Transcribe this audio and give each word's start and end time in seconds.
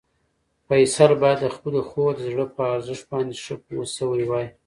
فیصل 0.67 1.11
باید 1.21 1.39
د 1.41 1.47
خپلې 1.55 1.81
خور 1.89 2.11
د 2.17 2.21
زړه 2.31 2.45
په 2.55 2.61
ارزښت 2.75 3.05
باندې 3.11 3.33
ښه 3.43 3.55
پوه 3.65 3.85
شوی 3.97 4.23
وای. 4.27 4.47